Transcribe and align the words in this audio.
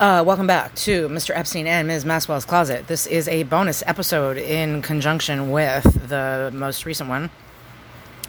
Uh, 0.00 0.24
welcome 0.26 0.48
back 0.48 0.74
to 0.74 1.08
Mr. 1.08 1.30
Epstein 1.36 1.68
and 1.68 1.86
Ms. 1.86 2.04
Maxwell's 2.04 2.44
Closet. 2.44 2.88
This 2.88 3.06
is 3.06 3.28
a 3.28 3.44
bonus 3.44 3.80
episode 3.86 4.36
in 4.36 4.82
conjunction 4.82 5.52
with 5.52 6.08
the 6.08 6.50
most 6.52 6.84
recent 6.84 7.08
one. 7.08 7.30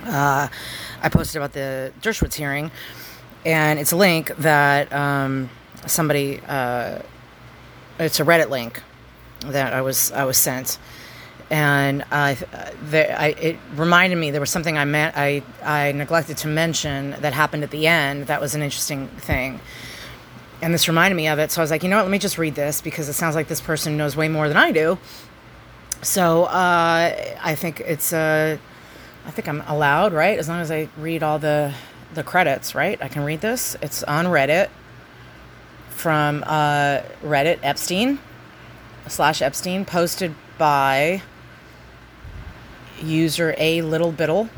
Uh, 0.04 0.47
I 1.01 1.09
posted 1.09 1.38
about 1.38 1.54
the 1.54 1.91
Dershowitz 2.04 2.36
hearing, 2.36 2.70
and 3.47 3.79
it's 3.79 3.91
a 3.91 3.96
link 3.96 4.28
that 4.38 4.93
um, 4.93 5.49
somebody. 5.88 6.39
Uh, 6.47 7.00
it's 7.97 8.20
a 8.20 8.23
Reddit 8.23 8.52
link 8.52 8.84
that 9.39 9.73
I 9.73 9.82
was 9.82 10.11
I 10.11 10.25
was 10.25 10.38
sent, 10.38 10.77
and 11.50 12.05
I, 12.11 12.36
the, 12.91 13.20
I 13.20 13.27
it 13.29 13.57
reminded 13.73 14.18
me 14.18 14.29
there 14.29 14.39
was 14.39 14.52
something 14.52 14.77
I 14.77 14.86
meant 14.86 15.18
I 15.18 15.41
I 15.63 15.93
neglected 15.93 16.38
to 16.38 16.47
mention 16.47 17.16
that 17.21 17.34
happened 17.34 17.63
at 17.63 17.71
the 17.71 17.88
end. 17.88 18.27
That 18.27 18.39
was 18.39 18.54
an 18.54 18.61
interesting 18.61 19.07
thing 19.07 19.61
and 20.66 20.73
this 20.73 20.88
reminded 20.88 21.16
me 21.16 21.27
of 21.27 21.38
it. 21.38 21.52
So 21.52 21.61
I 21.61 21.63
was 21.63 21.70
like, 21.70 21.84
you 21.84 21.89
know 21.89 21.97
what? 21.97 22.05
Let 22.05 22.11
me 22.11 22.18
just 22.18 22.39
read 22.39 22.55
this 22.55 22.82
because 22.82 23.07
it 23.07 23.14
sounds 23.14 23.36
like 23.36 23.47
this 23.47 23.61
person 23.61 23.97
knows 23.97 24.18
way 24.18 24.28
more 24.29 24.47
than 24.47 24.57
I 24.57 24.71
do. 24.71 24.97
So 26.01 26.46
uh, 26.46 27.36
I 27.39 27.54
think 27.54 27.82
it's 27.82 28.11
uh, 28.11 28.57
I 29.28 29.32
think 29.32 29.47
I'm 29.47 29.61
allowed, 29.68 30.11
right? 30.11 30.39
As 30.39 30.50
long 30.50 30.61
as 30.61 30.71
I 30.71 30.89
read 30.97 31.21
all 31.21 31.38
the 31.38 31.71
the 32.16 32.23
credits, 32.23 32.73
right? 32.73 33.00
I 33.00 33.09
can 33.09 33.23
read 33.23 33.41
this. 33.41 33.78
It's 33.80 34.02
on 34.05 34.25
Reddit 34.25 34.69
from 35.89 36.44
uh, 36.47 37.02
Reddit 37.23 37.59
Epstein 37.61 38.17
slash 39.08 39.44
Epstein, 39.44 39.86
posted 39.86 40.33
by 40.58 41.22
user 43.03 43.53
a 43.59 43.83
little 43.83 44.11
biddle, 44.11 44.50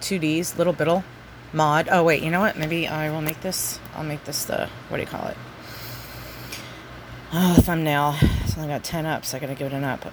two 0.00 0.18
D's, 0.18 0.58
little 0.58 0.72
biddle 0.72 1.04
mod. 1.54 1.88
Oh 1.90 2.02
wait, 2.02 2.22
you 2.22 2.30
know 2.30 2.40
what? 2.40 2.58
Maybe 2.58 2.86
I 2.86 3.10
will 3.10 3.22
make 3.22 3.40
this. 3.40 3.78
I'll 3.94 4.04
make 4.04 4.24
this 4.24 4.44
the 4.44 4.68
what 4.88 4.98
do 4.98 5.02
you 5.02 5.08
call 5.08 5.28
it? 5.28 5.36
Oh, 7.32 7.54
thumbnail. 7.54 8.16
It's 8.44 8.56
only 8.56 8.68
got 8.68 8.84
ten 8.84 9.06
ups. 9.06 9.28
So 9.28 9.36
I 9.36 9.40
gotta 9.40 9.54
give 9.54 9.68
it 9.68 9.72
an 9.72 9.84
up. 9.84 10.04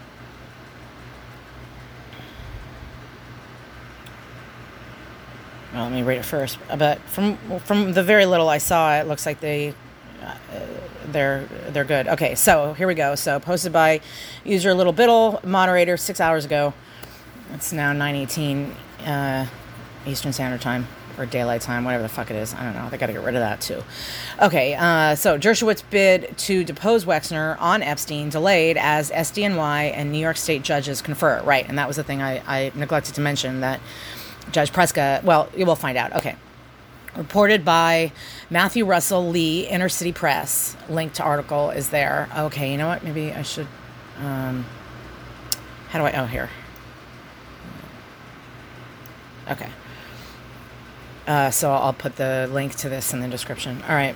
Well, 5.74 5.84
let 5.84 5.92
me 5.92 6.04
read 6.04 6.18
it 6.18 6.26
first. 6.26 6.58
But 6.78 7.00
from 7.02 7.38
from 7.60 7.94
the 7.94 8.04
very 8.04 8.26
little 8.26 8.50
I 8.50 8.58
saw, 8.58 8.98
it 9.00 9.08
looks 9.08 9.26
like 9.26 9.40
they 9.40 9.74
uh, 10.24 10.36
they're 11.08 11.48
they're 11.70 11.86
good. 11.86 12.08
Okay, 12.08 12.36
so 12.36 12.74
here 12.74 12.88
we 12.88 12.96
go. 12.96 13.16
So 13.16 13.40
posted 13.40 13.72
by 13.72 14.02
user 14.44 14.74
Little 14.74 14.94
Biddle, 14.94 15.40
moderator, 15.44 15.98
six 15.98 16.20
hours 16.20 16.44
ago. 16.46 16.74
It's 17.54 17.72
now 17.72 17.94
nine 17.94 18.16
eighteen 18.16 18.76
uh, 19.06 19.48
Eastern 20.06 20.34
Standard 20.34 20.62
Time 20.62 20.88
or 21.22 21.26
daylight 21.26 21.62
time, 21.62 21.84
whatever 21.84 22.04
the 22.04 22.10
fuck 22.10 22.32
it 22.32 22.36
is. 22.36 22.54
I 22.54 22.64
don't 22.64 22.74
know. 22.74 22.90
They 22.90 22.98
got 22.98 23.08
to 23.08 23.14
get 23.14 23.24
rid 23.24 23.36
of 23.36 23.42
that 23.42 23.62
too. 23.62 23.84
Okay, 24.42 24.76
uh, 24.76 25.16
so 25.16 25.38
Dershowitz 25.38 25.84
bid 25.90 26.38
to 26.40 26.64
depose 26.64 27.06
Wexner 27.06 27.60
on 27.60 27.84
Epstein 27.84 28.30
delayed 28.30 28.78
as 28.78 29.12
SDNY 29.12 29.92
and 29.94 30.12
New 30.12 30.20
York 30.20 30.38
State 30.38 30.64
judges 30.64 31.02
confer. 31.02 31.42
Right, 31.44 31.68
and 31.68 31.78
that 31.78 31.88
was 31.88 31.98
the 31.98 32.04
thing 32.04 32.22
I, 32.22 32.42
I 32.48 32.72
neglected 32.76 33.16
to 33.16 33.22
mention 33.22 33.62
that 33.62 33.80
Judge 34.52 34.72
Preska. 34.72 35.24
Well, 35.24 35.50
you 35.56 35.66
will 35.66 35.76
find 35.76 35.98
out. 35.98 36.14
Okay. 36.14 36.36
Reported 37.16 37.66
by 37.66 38.14
Matthew 38.50 38.86
Russell 38.86 39.30
Lee, 39.30 39.68
Inner 39.68 39.90
City 39.90 40.14
Press. 40.14 40.78
Link 40.90 41.14
to 41.14 41.24
article 41.24 41.70
is 41.70 41.90
there. 41.90 42.30
Okay, 42.36 42.72
you 42.72 42.78
know 42.78 42.88
what? 42.88 43.04
Maybe 43.04 43.32
I 43.32 43.42
should. 43.42 43.68
Um, 44.18 44.66
how 45.90 46.00
do 46.00 46.06
I? 46.06 46.22
Oh, 46.22 46.26
here. 46.26 46.50
Okay. 49.50 49.70
Uh, 51.28 51.52
so 51.52 51.72
I'll 51.72 51.94
put 51.94 52.16
the 52.16 52.50
link 52.52 52.76
to 52.78 52.90
this 52.90 53.14
in 53.14 53.20
the 53.20 53.28
description. 53.28 53.82
All 53.84 53.96
right. 53.96 54.16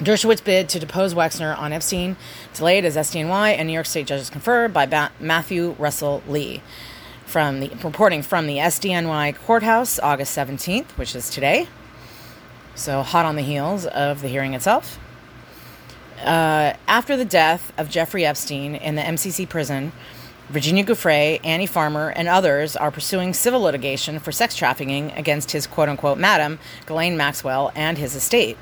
Dershowitz 0.00 0.42
bid 0.42 0.68
to 0.70 0.80
depose 0.80 1.14
Wexner 1.14 1.56
on 1.56 1.72
Epstein 1.72 2.16
delayed 2.52 2.84
as 2.84 2.96
SDNY 2.96 3.56
and 3.56 3.68
New 3.68 3.72
York 3.72 3.86
State 3.86 4.06
judges 4.06 4.28
confer 4.28 4.66
by 4.66 4.86
ba- 4.86 5.12
Matthew 5.20 5.76
Russell 5.78 6.22
Lee. 6.28 6.62
From 7.26 7.60
the 7.60 7.68
reporting 7.82 8.22
from 8.22 8.46
the 8.46 8.56
SDNY 8.58 9.36
courthouse, 9.36 9.98
August 10.00 10.36
17th, 10.36 10.90
which 10.96 11.14
is 11.14 11.30
today. 11.30 11.68
So 12.74 13.02
hot 13.02 13.24
on 13.24 13.36
the 13.36 13.42
heels 13.42 13.86
of 13.86 14.20
the 14.20 14.28
hearing 14.28 14.54
itself. 14.54 14.98
Uh, 16.20 16.74
after 16.86 17.16
the 17.16 17.24
death 17.24 17.72
of 17.78 17.88
Jeffrey 17.88 18.24
Epstein 18.24 18.74
in 18.74 18.94
the 18.94 19.02
MCC 19.02 19.48
prison, 19.48 19.92
Virginia 20.48 20.84
Giuffre, 20.84 21.40
Annie 21.42 21.66
Farmer, 21.66 22.10
and 22.10 22.28
others 22.28 22.76
are 22.76 22.90
pursuing 22.90 23.32
civil 23.32 23.60
litigation 23.60 24.18
for 24.18 24.30
sex 24.30 24.54
trafficking 24.54 25.10
against 25.12 25.52
his 25.52 25.66
quote 25.66 25.88
unquote 25.88 26.18
madam, 26.18 26.58
Ghislaine 26.86 27.16
Maxwell, 27.16 27.72
and 27.74 27.96
his 27.96 28.14
estate. 28.14 28.58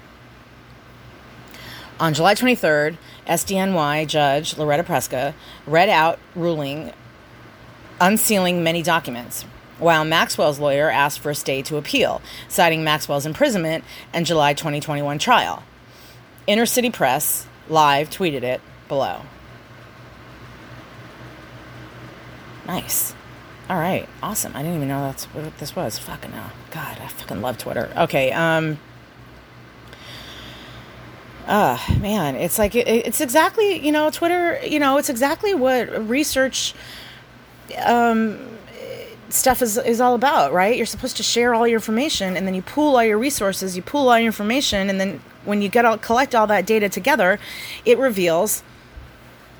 On 1.98 2.14
July 2.14 2.34
23rd, 2.34 2.96
SDNY 3.26 4.06
Judge 4.06 4.56
Loretta 4.56 4.84
Preska 4.84 5.34
read 5.66 5.88
out 5.88 6.18
ruling 6.34 6.92
unsealing 8.00 8.62
many 8.62 8.82
documents, 8.82 9.44
while 9.78 10.04
Maxwell's 10.04 10.58
lawyer 10.58 10.90
asked 10.90 11.20
for 11.20 11.30
a 11.30 11.34
stay 11.34 11.62
to 11.62 11.76
appeal, 11.76 12.20
citing 12.48 12.82
Maxwell's 12.82 13.26
imprisonment 13.26 13.84
and 14.12 14.26
July 14.26 14.54
2021 14.54 15.18
trial. 15.18 15.62
Inner 16.46 16.66
City 16.66 16.90
Press 16.90 17.46
live 17.68 18.10
tweeted 18.10 18.42
it 18.42 18.60
below. 18.88 19.22
Nice. 22.66 23.14
All 23.68 23.78
right. 23.78 24.08
Awesome. 24.22 24.54
I 24.54 24.62
didn't 24.62 24.76
even 24.76 24.88
know 24.88 25.02
that's 25.02 25.24
what 25.26 25.58
this 25.58 25.74
was. 25.74 25.98
Fucking 25.98 26.32
hell. 26.32 26.50
God, 26.70 26.98
I 27.00 27.08
fucking 27.08 27.40
love 27.40 27.58
Twitter. 27.58 27.92
Okay. 27.96 28.32
Um. 28.32 28.78
Uh, 31.46 31.76
man, 31.98 32.36
it's 32.36 32.58
like 32.58 32.74
it, 32.74 32.86
it's 32.86 33.20
exactly 33.20 33.84
you 33.84 33.90
know 33.90 34.10
Twitter. 34.10 34.60
You 34.64 34.78
know, 34.78 34.96
it's 34.98 35.08
exactly 35.08 35.54
what 35.54 36.08
research 36.08 36.74
um, 37.84 38.38
stuff 39.28 39.62
is 39.62 39.76
is 39.76 40.00
all 40.00 40.14
about, 40.14 40.52
right? 40.52 40.76
You're 40.76 40.86
supposed 40.86 41.16
to 41.16 41.22
share 41.22 41.54
all 41.54 41.66
your 41.66 41.78
information, 41.78 42.36
and 42.36 42.46
then 42.46 42.54
you 42.54 42.62
pool 42.62 42.96
all 42.96 43.04
your 43.04 43.18
resources, 43.18 43.76
you 43.76 43.82
pool 43.82 44.08
all 44.08 44.18
your 44.18 44.26
information, 44.26 44.88
and 44.88 45.00
then 45.00 45.20
when 45.44 45.62
you 45.62 45.68
get 45.68 45.84
all 45.84 45.98
collect 45.98 46.34
all 46.34 46.46
that 46.46 46.66
data 46.66 46.88
together, 46.88 47.38
it 47.84 47.98
reveals, 47.98 48.62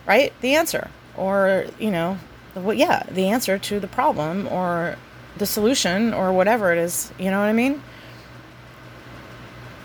right, 0.07 0.33
the 0.41 0.55
answer, 0.55 0.89
or 1.17 1.67
you 1.79 1.91
know, 1.91 2.19
well, 2.55 2.75
yeah, 2.75 3.05
the 3.11 3.29
answer 3.29 3.59
to 3.59 3.81
the 3.81 3.87
problem 3.87 4.47
or 4.49 4.97
the 5.37 5.47
solution 5.47 6.13
or 6.13 6.33
whatever 6.33 6.73
it 6.73 6.79
is. 6.79 7.13
You 7.19 7.31
know 7.31 7.41
what 7.41 7.47
I 7.47 7.53
mean? 7.53 7.83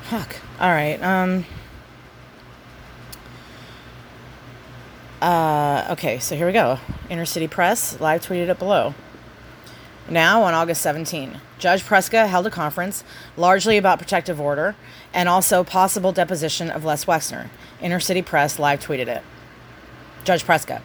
Fuck. 0.04 0.38
All 0.60 0.70
right. 0.70 1.02
Um. 1.02 1.46
Uh, 5.22 5.88
okay, 5.92 6.20
so 6.20 6.36
here 6.36 6.46
we 6.46 6.54
go. 6.54 6.80
Inner 7.10 7.26
City 7.26 7.48
Press 7.48 8.00
live 8.00 8.26
tweeted 8.26 8.50
it 8.50 8.60
below. 8.60 8.94
Now, 10.10 10.44
on 10.44 10.54
August 10.54 10.82
17, 10.84 11.42
Judge 11.58 11.84
Preska 11.84 12.28
held 12.28 12.46
a 12.46 12.52
conference 12.52 13.04
largely 13.36 13.78
about 13.78 13.98
protective 13.98 14.40
order 14.40 14.76
and 15.14 15.28
also 15.28 15.64
possible 15.64 16.12
deposition 16.12 16.70
of 16.70 16.86
Les 16.86 17.06
Wexner. 17.06 17.50
Inner 17.82 18.00
City 18.00 18.22
Press 18.22 18.60
live 18.60 18.80
tweeted 18.80 19.08
it. 19.08 19.24
Judge 20.24 20.46
Preska. 20.46 20.82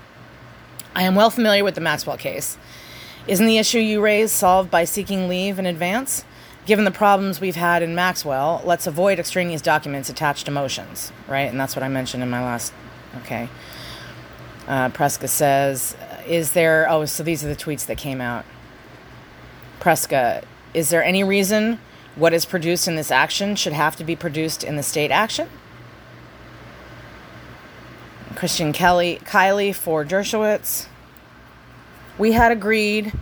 I 0.94 1.02
am 1.04 1.14
well 1.14 1.30
familiar 1.30 1.64
with 1.64 1.74
the 1.74 1.80
Maxwell 1.80 2.16
case. 2.16 2.58
Isn't 3.26 3.46
the 3.46 3.58
issue 3.58 3.78
you 3.78 4.00
raised 4.00 4.34
solved 4.34 4.70
by 4.70 4.84
seeking 4.84 5.28
leave 5.28 5.58
in 5.58 5.66
advance? 5.66 6.24
Given 6.66 6.84
the 6.84 6.90
problems 6.90 7.40
we've 7.40 7.56
had 7.56 7.82
in 7.82 7.94
Maxwell, 7.94 8.62
let's 8.64 8.86
avoid 8.86 9.18
extraneous 9.18 9.62
documents 9.62 10.08
attached 10.08 10.44
to 10.46 10.52
motions, 10.52 11.12
right? 11.26 11.50
And 11.50 11.58
that's 11.58 11.74
what 11.74 11.82
I 11.82 11.88
mentioned 11.88 12.22
in 12.22 12.30
my 12.30 12.42
last. 12.42 12.72
Okay. 13.22 13.48
Uh, 14.66 14.90
Preska 14.90 15.28
says, 15.28 15.96
Is 16.26 16.52
there. 16.52 16.86
Oh, 16.88 17.04
so 17.04 17.22
these 17.22 17.44
are 17.44 17.48
the 17.48 17.56
tweets 17.56 17.86
that 17.86 17.98
came 17.98 18.20
out. 18.20 18.44
Preska, 19.80 20.44
is 20.74 20.90
there 20.90 21.02
any 21.02 21.24
reason 21.24 21.80
what 22.14 22.32
is 22.32 22.44
produced 22.44 22.86
in 22.86 22.96
this 22.96 23.10
action 23.10 23.56
should 23.56 23.72
have 23.72 23.96
to 23.96 24.04
be 24.04 24.14
produced 24.14 24.62
in 24.62 24.76
the 24.76 24.82
state 24.82 25.10
action? 25.10 25.48
Christian 28.42 28.72
Kelly, 28.72 29.20
Kiley 29.22 29.72
for 29.72 30.04
Dershowitz. 30.04 30.88
We 32.18 32.32
had 32.32 32.50
agreed 32.50 33.12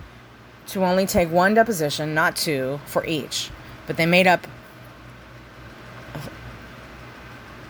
to 0.69 0.83
only 0.83 1.05
take 1.05 1.31
one 1.31 1.53
deposition, 1.53 2.15
not 2.15 2.37
two, 2.37 2.81
for 2.87 3.05
each, 3.05 3.51
but 3.87 3.99
they 3.99 4.07
made 4.07 4.27
up. 4.27 4.47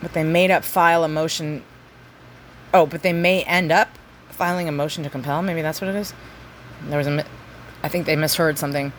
But 0.01 0.13
they 0.13 0.23
made 0.23 0.53
up 0.53 0.63
file 0.63 1.03
a 1.03 1.09
motion. 1.09 1.65
Oh, 2.73 2.87
but 2.87 3.03
they 3.03 3.13
may 3.13 3.43
end 3.43 3.73
up 3.73 3.89
filing 4.29 4.69
a 4.69 4.73
motion 4.73 5.03
to 5.03 5.11
compel. 5.11 5.43
Maybe 5.43 5.61
that's 5.61 5.81
what 5.81 5.91
it 5.91 5.97
is. 5.97 6.15
There 6.85 6.99
was 6.99 7.09
a. 7.09 7.27
I 7.83 7.89
think 7.89 8.07
they 8.07 8.15
misheard 8.15 8.59
something. 8.59 8.93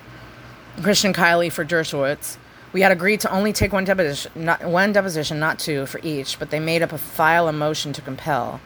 Christian 0.83 1.13
Kiley 1.13 1.50
for 1.50 1.63
Dershowitz. 1.63 2.36
We 2.73 2.81
had 2.81 2.91
agreed 2.91 3.19
to 3.21 3.31
only 3.31 3.51
take 3.51 3.73
one 3.73 3.83
deposition, 3.83 4.31
not 4.35 4.63
one 4.63 4.94
deposition, 4.94 5.39
not 5.39 5.59
two, 5.59 5.85
for 5.85 6.00
each, 6.03 6.39
but 6.39 6.51
they 6.51 6.59
made 6.59 6.81
up 6.81 6.94
a 6.94 6.97
file 6.97 7.47
a 7.47 7.53
motion 7.53 7.91
to 7.94 8.01
compel. 8.01 8.62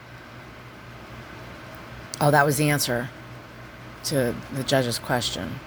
Oh, 2.21 2.31
that 2.31 2.45
was 2.45 2.57
the 2.57 2.69
answer 2.69 3.09
to 4.05 4.35
the 4.53 4.63
judge's 4.63 4.99
question. 4.99 5.59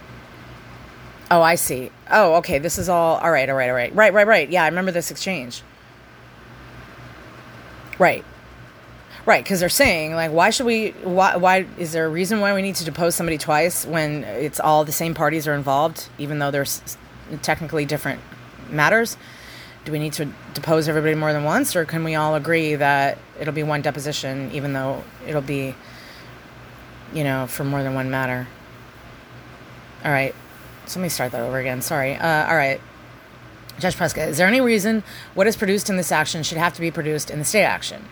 Oh, 1.31 1.43
I 1.43 1.57
see. 1.57 1.91
Oh, 2.11 2.37
okay. 2.37 2.59
This 2.59 2.79
is 2.79 2.89
all. 2.89 3.19
All 3.19 3.31
right, 3.31 3.49
all 3.49 3.57
right, 3.57 3.69
all 3.69 3.75
right. 3.75 3.95
Right, 3.95 4.15
right, 4.15 4.27
right. 4.27 4.49
Yeah, 4.49 4.65
I 4.65 4.69
remember 4.69 4.93
this 4.93 5.11
exchange. 5.11 5.63
Right. 7.99 8.25
Right, 9.27 9.45
because 9.45 9.61
they're 9.61 9.69
saying 9.69 10.15
like, 10.15 10.31
why 10.31 10.49
should 10.49 10.65
we? 10.65 10.91
Why? 11.03 11.37
Why 11.37 11.67
is 11.77 11.93
there 11.93 12.07
a 12.07 12.09
reason 12.09 12.41
why 12.41 12.55
we 12.55 12.63
need 12.63 12.77
to 12.77 12.85
depose 12.85 13.15
somebody 13.15 13.37
twice 13.37 13.85
when 13.85 14.25
it's 14.25 14.59
all 14.59 14.87
the 14.87 14.93
same 14.93 15.13
parties 15.13 15.47
are 15.47 15.53
involved, 15.53 16.09
even 16.17 16.39
though 16.39 16.51
there's 16.51 16.97
technically 17.43 17.85
different 17.85 18.21
matters? 18.71 19.17
Do 19.85 19.93
we 19.93 19.99
need 19.99 20.13
to 20.15 20.29
depose 20.55 20.89
everybody 20.89 21.15
more 21.15 21.33
than 21.33 21.45
once, 21.45 21.75
or 21.75 21.85
can 21.85 22.05
we 22.05 22.15
all 22.15 22.35
agree 22.35 22.75
that 22.75 23.19
it'll 23.41 23.55
be 23.55 23.63
one 23.63 23.83
deposition, 23.83 24.51
even 24.53 24.73
though 24.73 25.03
it'll 25.27 25.41
be, 25.41 25.75
you 27.13 27.25
know, 27.25 27.47
for 27.47 27.65
more 27.65 27.83
than 27.83 27.95
one 27.95 28.11
matter? 28.11 28.47
All 30.05 30.13
right, 30.13 30.35
so 30.87 31.01
let 31.01 31.05
me 31.05 31.09
start 31.09 31.33
that 31.33 31.43
over 31.43 31.59
again. 31.59 31.83
Sorry. 31.83 32.17
Uh, 32.17 32.49
all 32.49 32.57
right. 32.57 32.81
Judge 33.79 33.95
Preska, 33.95 34.27
is 34.27 34.39
there 34.39 34.49
any 34.49 34.61
reason 34.61 35.05
what 35.35 35.47
is 35.47 35.57
produced 35.57 35.89
in 35.89 35.97
this 35.97 36.11
action 36.11 36.43
should 36.43 36.59
have 36.59 36.75
to 36.75 36.81
be 36.81 36.91
produced 36.91 37.31
in 37.31 37.39
the 37.39 37.45
state 37.45 37.65
action? 37.65 38.05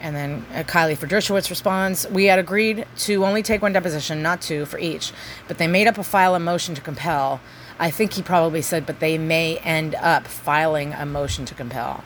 And 0.00 0.14
then 0.14 0.46
uh, 0.54 0.62
Kiley 0.62 0.96
for 0.96 1.06
Dershowitz 1.06 1.50
responds, 1.50 2.08
We 2.08 2.26
had 2.26 2.38
agreed 2.38 2.86
to 2.98 3.24
only 3.24 3.42
take 3.42 3.60
one 3.60 3.72
deposition, 3.72 4.22
not 4.22 4.40
two, 4.40 4.64
for 4.66 4.78
each, 4.78 5.12
but 5.48 5.58
they 5.58 5.66
made 5.66 5.86
up 5.86 5.98
a 5.98 6.04
file 6.04 6.34
a 6.34 6.38
motion 6.38 6.74
to 6.74 6.80
compel. 6.80 7.40
I 7.80 7.90
think 7.90 8.12
he 8.12 8.22
probably 8.22 8.60
said, 8.60 8.84
but 8.84 9.00
they 9.00 9.16
may 9.16 9.56
end 9.58 9.94
up 9.96 10.26
filing 10.26 10.92
a 10.92 11.06
motion 11.06 11.46
to 11.46 11.54
compel. 11.54 12.04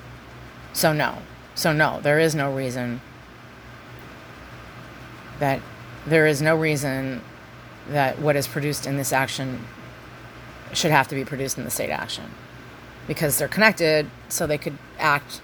So, 0.73 0.93
no. 0.93 1.19
So, 1.57 1.73
no, 1.73 2.01
there 2.01 2.21
is 2.21 2.35
no 2.35 2.55
reason 2.55 3.01
that 5.41 5.61
there 6.07 6.27
is 6.27 6.41
no 6.41 6.57
reason 6.57 7.23
that 7.89 8.21
what 8.21 8.37
is 8.37 8.47
produced 8.47 8.87
in 8.87 8.97
this 8.97 9.13
action 9.13 9.65
should 10.73 10.93
have 10.93 11.09
to 11.09 11.15
be 11.15 11.25
produced 11.25 11.59
in 11.59 11.65
the 11.65 11.71
state 11.71 11.91
action 11.91 12.31
because 13.07 13.37
they're 13.39 13.49
connected 13.49 14.09
so 14.29 14.47
they 14.47 14.59
could 14.59 14.79
act 14.99 15.41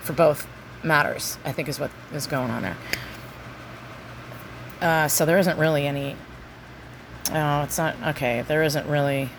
for 0.00 0.14
both 0.14 0.46
matters, 0.82 1.38
I 1.44 1.52
think 1.52 1.68
is 1.68 1.78
what 1.78 1.90
is 2.12 2.26
going 2.26 2.50
on 2.50 2.62
there. 2.62 2.76
Uh, 4.80 5.08
so 5.08 5.24
there 5.24 5.38
isn't 5.38 5.58
really 5.58 5.86
any. 5.86 6.16
Oh, 7.32 7.62
it's 7.62 7.78
not 7.78 7.96
okay. 8.08 8.44
There 8.46 8.62
isn't 8.62 8.86
really 8.86 9.30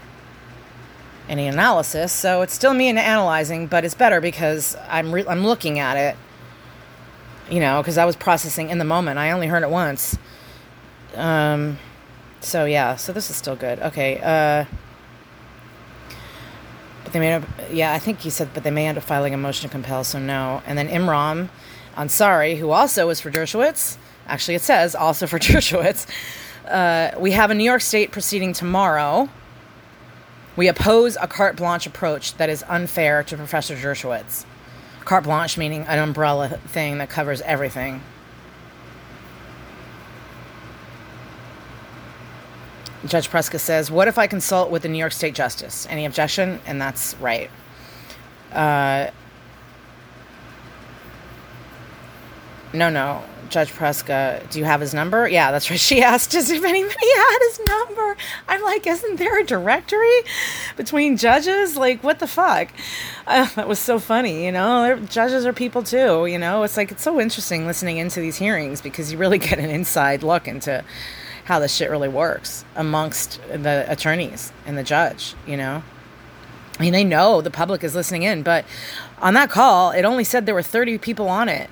any 1.29 1.47
analysis, 1.47 2.11
so 2.11 2.41
it's 2.41 2.53
still 2.53 2.73
me 2.73 2.89
analyzing, 2.89 3.67
but 3.67 3.83
it's 3.85 3.95
better 3.95 4.21
because 4.21 4.75
I'm 4.87 5.11
re- 5.13 5.25
I'm 5.27 5.45
looking 5.45 5.79
at 5.79 5.97
it. 5.97 6.17
You 7.49 7.59
know, 7.59 7.81
because 7.81 7.97
I 7.97 8.05
was 8.05 8.15
processing 8.15 8.69
in 8.69 8.79
the 8.79 8.85
moment. 8.85 9.19
I 9.19 9.31
only 9.31 9.47
heard 9.47 9.61
it 9.61 9.69
once. 9.69 10.17
Um, 11.15 11.77
so 12.41 12.65
yeah, 12.65 12.95
so 12.95 13.13
this 13.13 13.29
is 13.29 13.35
still 13.35 13.55
good. 13.55 13.79
Okay. 13.79 14.19
Uh, 14.19 14.65
but 17.03 17.13
they 17.13 17.19
may 17.19 17.27
have, 17.27 17.47
yeah, 17.71 17.93
I 17.93 17.99
think 17.99 18.19
he 18.19 18.31
said, 18.31 18.49
but 18.53 18.63
they 18.63 18.71
may 18.71 18.87
end 18.87 18.97
up 18.97 19.03
filing 19.03 19.33
a 19.33 19.37
motion 19.37 19.69
to 19.69 19.71
compel, 19.71 20.03
so 20.03 20.19
no. 20.19 20.63
And 20.65 20.77
then 20.77 20.87
Imran 20.89 21.49
Ansari, 21.95 22.57
who 22.57 22.71
also 22.71 23.07
was 23.07 23.21
for 23.21 23.29
Dershowitz, 23.31 23.97
actually 24.27 24.55
it 24.55 24.61
says 24.61 24.95
also 24.95 25.27
for 25.27 25.37
Dershowitz, 25.39 26.07
uh, 26.67 27.11
we 27.19 27.31
have 27.31 27.51
a 27.51 27.53
New 27.53 27.63
York 27.63 27.81
State 27.81 28.11
proceeding 28.11 28.53
tomorrow. 28.53 29.29
We 30.55 30.67
oppose 30.67 31.17
a 31.19 31.27
carte 31.27 31.57
blanche 31.57 31.85
approach 31.85 32.35
that 32.37 32.49
is 32.49 32.63
unfair 32.67 33.23
to 33.23 33.37
Professor 33.37 33.75
Dershowitz. 33.75 34.45
Carte 35.03 35.25
blanche 35.25 35.57
meaning 35.57 35.83
an 35.83 35.99
umbrella 35.99 36.49
thing 36.67 36.97
that 36.97 37.09
covers 37.09 37.41
everything. 37.41 38.01
Judge 43.05 43.29
Preska 43.29 43.59
says, 43.59 43.91
What 43.91 44.07
if 44.07 44.17
I 44.17 44.25
consult 44.27 44.71
with 44.71 44.81
the 44.81 44.89
New 44.89 44.97
York 44.97 45.11
State 45.11 45.35
Justice? 45.35 45.85
Any 45.89 46.05
objection? 46.05 46.59
And 46.65 46.81
that's 46.81 47.15
right. 47.17 47.51
Uh, 48.51 49.11
no, 52.75 52.89
no. 52.89 53.23
Judge 53.49 53.71
Preska, 53.71 54.49
do 54.49 54.59
you 54.59 54.65
have 54.65 54.81
his 54.81 54.93
number? 54.93 55.27
Yeah, 55.27 55.51
that's 55.51 55.69
right. 55.69 55.79
She 55.85 56.01
asked 56.01 56.33
us 56.35 56.49
if 56.49 56.63
anybody 56.63 57.07
had 57.15 57.39
his 57.41 57.59
number. 57.67 58.17
I'm 58.47 58.61
like, 58.63 58.87
isn't 58.87 59.17
there 59.17 59.39
a 59.39 59.43
directory 59.43 60.21
between 60.75 61.17
judges? 61.17 61.77
Like, 61.77 62.03
what 62.03 62.19
the 62.19 62.27
fuck? 62.27 62.69
Uh, 63.27 63.45
that 63.55 63.67
was 63.67 63.79
so 63.79 63.99
funny, 63.99 64.45
you 64.45 64.51
know? 64.51 64.99
Judges 65.09 65.45
are 65.45 65.53
people 65.53 65.83
too, 65.83 66.25
you 66.25 66.39
know? 66.39 66.63
It's 66.63 66.77
like, 66.77 66.91
it's 66.91 67.03
so 67.03 67.19
interesting 67.19 67.67
listening 67.67 67.97
into 67.97 68.19
these 68.19 68.37
hearings 68.37 68.81
because 68.81 69.11
you 69.11 69.17
really 69.17 69.37
get 69.49 69.59
an 69.59 69.69
inside 69.69 70.23
look 70.23 70.47
into 70.47 70.83
how 71.45 71.59
this 71.59 71.75
shit 71.75 71.91
really 71.91 72.09
works 72.09 72.65
amongst 72.75 73.39
the 73.47 73.85
attorneys 73.87 74.51
and 74.65 74.77
the 74.77 74.83
judge, 74.83 75.35
you 75.45 75.55
know? 75.55 75.83
I 76.79 76.83
mean, 76.83 76.93
they 76.93 77.03
know 77.03 77.41
the 77.41 77.51
public 77.51 77.83
is 77.83 77.95
listening 77.95 78.23
in, 78.23 78.43
but 78.43 78.65
on 79.19 79.33
that 79.35 79.49
call, 79.49 79.91
it 79.91 80.03
only 80.03 80.23
said 80.23 80.45
there 80.45 80.55
were 80.55 80.61
30 80.63 80.97
people 80.97 81.29
on 81.29 81.47
it. 81.47 81.69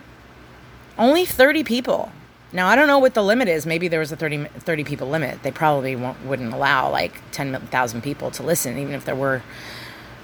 Only 0.97 1.25
30 1.25 1.63
people. 1.63 2.11
Now, 2.51 2.67
I 2.67 2.75
don't 2.75 2.87
know 2.87 2.99
what 2.99 3.15
the 3.15 3.23
limit 3.23 3.47
is. 3.47 3.65
Maybe 3.65 3.87
there 3.87 3.99
was 3.99 4.11
a 4.11 4.15
30, 4.15 4.45
30 4.45 4.83
people 4.83 5.09
limit. 5.09 5.41
They 5.41 5.51
probably 5.51 5.95
wouldn't 5.95 6.53
allow 6.53 6.91
like 6.91 7.13
10,000 7.31 8.01
people 8.01 8.29
to 8.31 8.43
listen, 8.43 8.77
even 8.77 8.93
if 8.93 9.05
there 9.05 9.15
were 9.15 9.41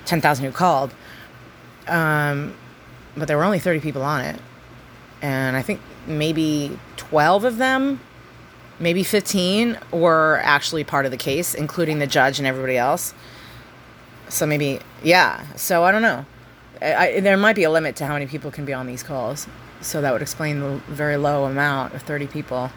10,000 0.05 0.45
who 0.45 0.51
called. 0.51 0.93
Um, 1.87 2.55
but 3.17 3.27
there 3.27 3.37
were 3.37 3.43
only 3.43 3.59
30 3.59 3.79
people 3.79 4.03
on 4.03 4.23
it. 4.23 4.39
And 5.21 5.57
I 5.57 5.63
think 5.63 5.81
maybe 6.05 6.77
12 6.97 7.43
of 7.45 7.57
them 7.57 7.99
maybe 8.79 9.03
15 9.03 9.77
were 9.91 10.39
actually 10.43 10.83
part 10.83 11.05
of 11.05 11.11
the 11.11 11.17
case, 11.17 11.53
including 11.53 11.99
the 11.99 12.07
judge 12.07 12.39
and 12.39 12.47
everybody 12.47 12.77
else. 12.77 13.13
So 14.29 14.45
maybe, 14.45 14.79
yeah. 15.03 15.45
So 15.55 15.83
I 15.83 15.91
don't 15.91 16.01
know. 16.01 16.25
I, 16.81 16.95
I, 16.95 17.19
there 17.19 17.37
might 17.37 17.55
be 17.55 17.63
a 17.63 17.69
limit 17.69 17.95
to 17.97 18.05
how 18.05 18.13
many 18.13 18.27
people 18.27 18.51
can 18.51 18.65
be 18.65 18.73
on 18.73 18.87
these 18.87 19.03
calls. 19.03 19.47
So 19.81 20.01
that 20.01 20.11
would 20.11 20.21
explain 20.21 20.59
the 20.59 20.81
very 20.87 21.17
low 21.17 21.45
amount 21.45 21.93
of 21.93 22.01
30 22.01 22.27
people. 22.27 22.71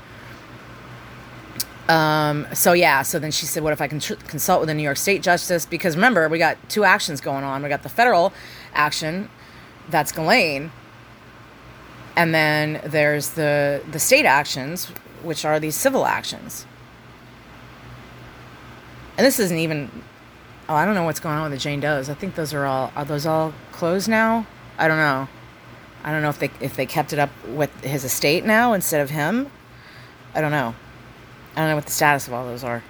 Um, 1.88 2.46
so 2.54 2.72
yeah, 2.72 3.02
so 3.02 3.19
then 3.19 3.32
she 3.32 3.44
said, 3.44 3.62
what 3.62 3.72
if 3.72 3.81
I 3.81 3.88
can 3.88 3.99
tr- 3.99 4.14
consult 4.14 4.60
with 4.60 4.69
the 4.69 4.75
New 4.75 4.82
York 4.82 4.96
State 4.96 5.22
Justice? 5.22 5.66
Because 5.66 5.96
remember, 5.96 6.28
we 6.28 6.38
got 6.38 6.56
two 6.69 6.84
actions 6.84 7.20
going 7.20 7.44
on. 7.44 7.62
We 7.62 7.69
got 7.69 7.82
the 7.82 7.88
federal 7.88 8.32
action, 8.72 9.28
that's 9.90 10.12
Ghislaine, 10.12 10.70
and 12.16 12.34
then 12.34 12.81
there's 12.84 13.31
the 13.31 13.82
the 13.90 13.99
state 13.99 14.26
actions, 14.26 14.87
which 15.22 15.44
are 15.44 15.58
these 15.58 15.75
civil 15.75 16.06
actions. 16.06 16.66
And 19.19 19.26
this 19.26 19.38
isn't 19.40 19.58
even 19.58 19.90
oh, 20.69 20.75
I 20.75 20.84
don't 20.84 20.94
know 20.94 21.04
what's 21.04 21.20
going 21.20 21.37
on 21.37 21.50
with 21.50 21.52
the 21.52 21.62
Jane 21.62 21.81
Does. 21.81 22.08
I 22.08 22.14
think 22.14 22.37
those 22.37 22.54
are 22.54 22.64
all 22.64 22.93
are 22.94 23.04
those 23.04 23.26
all 23.26 23.52
closed 23.72 24.08
now? 24.08 24.46
I 24.78 24.88
don't 24.88 24.99
know. 24.99 25.28
I 26.04 26.10
don't 26.10 26.22
know 26.22 26.31
if 26.31 26.38
they 26.38 26.50
if 26.60 26.76
they 26.76 26.87
kept 26.87 27.12
it 27.12 27.19
up 27.19 27.31
with 27.46 27.71
his 27.85 28.04
estate 28.04 28.44
now 28.44 28.73
instead 28.73 29.00
of 29.00 29.11
him. 29.11 29.50
I 30.35 30.40
don't 30.40 30.50
know. 30.50 30.75
I 31.54 31.61
don't 31.61 31.68
know 31.71 31.76
what 31.76 31.87
the 31.87 31.92
status 31.92 32.26
of 32.26 32.32
all 32.32 32.47
those 32.47 32.64
are. 32.64 32.82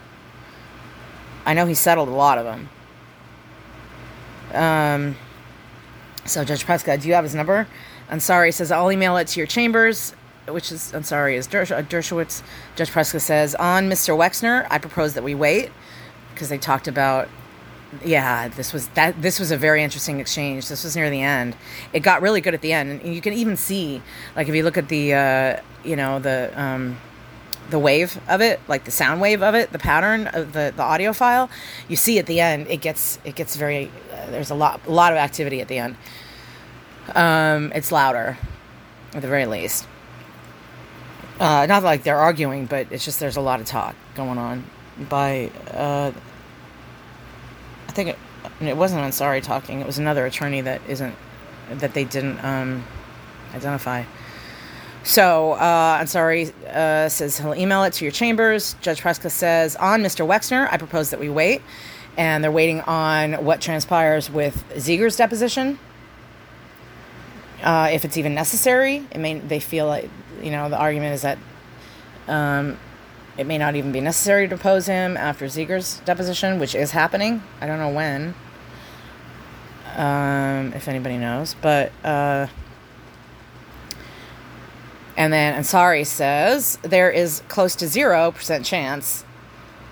I 1.44 1.54
know 1.54 1.66
he 1.66 1.74
settled 1.74 2.08
a 2.08 2.12
lot 2.12 2.38
of 2.38 2.44
them. 2.44 2.68
Um, 4.54 5.16
so 6.24 6.44
Judge 6.44 6.64
Preska, 6.64 7.00
do 7.00 7.08
you 7.08 7.14
have 7.14 7.24
his 7.24 7.34
number? 7.34 7.66
Ansari 8.10 8.54
says 8.54 8.70
I'll 8.70 8.92
email 8.92 9.16
it 9.16 9.28
to 9.28 9.40
your 9.40 9.46
chambers 9.46 10.14
which 10.48 10.72
is, 10.72 10.92
sorry, 11.02 11.36
is 11.36 11.46
Dersh- 11.46 11.76
uh, 11.76 11.82
Dershowitz. 11.82 12.42
Judge 12.76 12.90
Preska 12.90 13.20
says, 13.20 13.54
on 13.54 13.88
Mr. 13.88 14.16
Wexner, 14.16 14.66
I 14.70 14.78
propose 14.78 15.14
that 15.14 15.22
we 15.22 15.34
wait 15.34 15.70
because 16.32 16.48
they 16.48 16.58
talked 16.58 16.88
about, 16.88 17.28
yeah, 18.04 18.48
this 18.48 18.72
was 18.72 18.88
that. 18.88 19.20
This 19.20 19.38
was 19.38 19.50
a 19.50 19.56
very 19.56 19.82
interesting 19.82 20.20
exchange. 20.20 20.68
This 20.68 20.84
was 20.84 20.96
near 20.96 21.10
the 21.10 21.20
end. 21.20 21.56
It 21.92 22.00
got 22.00 22.22
really 22.22 22.40
good 22.40 22.54
at 22.54 22.62
the 22.62 22.72
end, 22.72 23.02
and 23.02 23.14
you 23.14 23.20
can 23.20 23.32
even 23.34 23.56
see, 23.56 24.00
like, 24.34 24.48
if 24.48 24.54
you 24.54 24.62
look 24.62 24.78
at 24.78 24.88
the, 24.88 25.14
uh, 25.14 25.60
you 25.84 25.96
know, 25.96 26.18
the. 26.18 26.52
Um, 26.60 26.98
the 27.70 27.78
wave 27.78 28.20
of 28.28 28.42
it, 28.42 28.60
like 28.68 28.84
the 28.84 28.90
sound 28.90 29.20
wave 29.20 29.42
of 29.42 29.54
it, 29.54 29.72
the 29.72 29.78
pattern 29.78 30.26
of 30.26 30.52
the, 30.52 30.74
the 30.76 30.82
audio 30.82 31.12
file, 31.12 31.48
you 31.88 31.96
see 31.96 32.18
at 32.18 32.26
the 32.26 32.38
end 32.38 32.66
it 32.66 32.82
gets 32.82 33.18
it 33.24 33.34
gets 33.34 33.56
very 33.56 33.90
uh, 34.12 34.30
there's 34.30 34.50
a 34.50 34.54
lot 34.54 34.80
a 34.86 34.90
lot 34.90 35.12
of 35.12 35.16
activity 35.16 35.60
at 35.62 35.68
the 35.68 35.78
end. 35.78 35.96
Um, 37.14 37.72
it's 37.74 37.90
louder, 37.90 38.36
at 39.14 39.22
the 39.22 39.28
very 39.28 39.46
least. 39.46 39.86
Uh, 41.40 41.64
not 41.66 41.82
like 41.82 42.02
they're 42.02 42.18
arguing, 42.18 42.66
but 42.66 42.88
it's 42.90 43.04
just 43.04 43.20
there's 43.20 43.36
a 43.36 43.40
lot 43.40 43.60
of 43.60 43.66
talk 43.66 43.94
going 44.14 44.38
on 44.38 44.64
by. 45.08 45.50
Uh, 45.70 46.12
I 47.92 47.94
think 47.94 48.08
it, 48.08 48.18
it 48.62 48.76
wasn't 48.78 49.02
Ansari 49.02 49.42
talking. 49.42 49.82
It 49.82 49.86
was 49.86 49.98
another 49.98 50.24
attorney 50.24 50.62
that 50.62 50.80
isn't 50.88 51.14
that 51.72 51.92
they 51.92 52.04
didn't 52.04 52.42
um, 52.42 52.84
identify. 53.54 54.04
So 55.04 55.52
uh, 55.52 56.02
Ansari 56.02 56.54
uh, 56.68 57.10
says 57.10 57.38
he'll 57.38 57.54
email 57.54 57.82
it 57.84 57.92
to 57.94 58.06
your 58.06 58.12
chambers. 58.12 58.76
Judge 58.80 59.02
Preska 59.02 59.30
says 59.30 59.76
on 59.76 60.00
Mr. 60.02 60.26
Wexner, 60.26 60.72
I 60.72 60.78
propose 60.78 61.10
that 61.10 61.20
we 61.20 61.28
wait, 61.28 61.60
and 62.16 62.42
they're 62.42 62.50
waiting 62.50 62.80
on 62.80 63.44
what 63.44 63.60
transpires 63.60 64.30
with 64.30 64.64
Zeiger's 64.70 65.16
deposition. 65.16 65.78
Uh, 67.62 67.90
if 67.92 68.06
it's 68.06 68.16
even 68.16 68.34
necessary, 68.34 69.04
it 69.10 69.18
may 69.18 69.38
they 69.38 69.60
feel 69.60 69.86
like 69.86 70.08
you 70.42 70.50
know, 70.50 70.70
the 70.70 70.78
argument 70.78 71.12
is 71.12 71.22
that 71.22 71.36
um, 72.26 72.78
it 73.38 73.46
may 73.46 73.58
not 73.58 73.76
even 73.76 73.92
be 73.92 74.00
necessary 74.00 74.48
to 74.48 74.56
depose 74.56 74.86
him 74.86 75.16
after 75.16 75.46
Zeiger's 75.46 76.00
deposition, 76.04 76.58
which 76.58 76.74
is 76.74 76.90
happening. 76.90 77.42
I 77.60 77.66
don't 77.66 77.78
know 77.78 77.90
when, 77.90 78.34
um, 79.96 80.72
if 80.74 80.88
anybody 80.88 81.18
knows. 81.18 81.54
But 81.60 81.92
uh, 82.04 82.48
And 85.16 85.32
then 85.32 85.60
Ansari 85.60 86.06
says 86.06 86.78
there 86.82 87.10
is 87.10 87.42
close 87.48 87.76
to 87.76 87.84
0% 87.84 88.64
chance. 88.64 89.24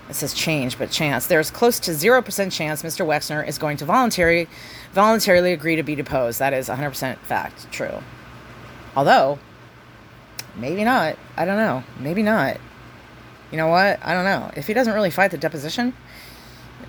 It 0.09 0.15
says 0.15 0.33
change, 0.33 0.77
but 0.77 0.91
chance. 0.91 1.27
There's 1.27 1.51
close 1.51 1.79
to 1.81 1.91
0% 1.91 2.51
chance 2.51 2.83
Mr. 2.83 3.05
Wexner 3.05 3.47
is 3.47 3.57
going 3.57 3.77
to 3.77 3.85
voluntarily, 3.85 4.49
voluntarily 4.91 5.53
agree 5.53 5.75
to 5.77 5.83
be 5.83 5.95
deposed. 5.95 6.39
That 6.39 6.53
is 6.53 6.67
100% 6.67 7.17
fact, 7.19 7.71
true. 7.71 8.03
Although, 8.95 9.39
maybe 10.55 10.83
not. 10.83 11.17
I 11.37 11.45
don't 11.45 11.57
know. 11.57 11.83
Maybe 11.99 12.23
not. 12.23 12.57
You 13.51 13.57
know 13.57 13.67
what? 13.67 13.99
I 14.01 14.13
don't 14.13 14.23
know. 14.23 14.49
If 14.55 14.67
he 14.67 14.73
doesn't 14.73 14.93
really 14.93 15.11
fight 15.11 15.31
the 15.31 15.37
deposition, 15.37 15.93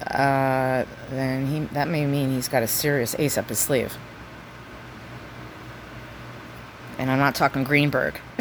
uh, 0.07 0.85
then 1.11 1.47
he 1.47 1.61
that 1.75 1.89
may 1.89 2.07
mean 2.07 2.31
he's 2.31 2.49
got 2.49 2.63
a 2.63 2.69
serious 2.69 3.15
ace 3.19 3.37
up 3.37 3.49
his 3.49 3.59
sleeve. 3.59 3.97
And 6.99 7.11
I'm 7.11 7.19
not 7.19 7.35
talking 7.35 7.65
Greenberg. 7.65 8.21